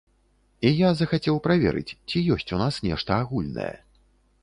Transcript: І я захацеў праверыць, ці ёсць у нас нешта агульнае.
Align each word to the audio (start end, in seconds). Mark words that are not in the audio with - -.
І 0.69 0.71
я 0.71 0.89
захацеў 1.01 1.37
праверыць, 1.49 1.95
ці 2.09 2.25
ёсць 2.39 2.53
у 2.59 2.63
нас 2.65 2.83
нешта 2.91 3.23
агульнае. 3.23 3.73